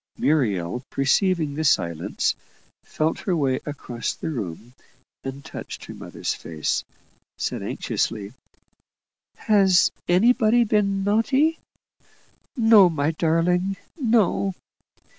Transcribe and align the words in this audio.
Muriel, 0.17 0.83
perceiving 0.89 1.53
the 1.53 1.63
silence, 1.63 2.33
felt 2.83 3.19
her 3.19 3.35
way 3.37 3.59
across 3.67 4.13
the 4.15 4.31
room, 4.31 4.73
and 5.23 5.45
touching 5.45 5.93
her 5.95 6.03
mother's 6.05 6.33
face, 6.33 6.83
said, 7.37 7.61
anxiously, 7.61 8.33
"Has 9.35 9.91
anybody 10.07 10.63
been 10.63 11.03
naughty?" 11.03 11.59
"No, 12.57 12.89
my 12.89 13.11
darling; 13.11 13.77
no!" 13.95 14.55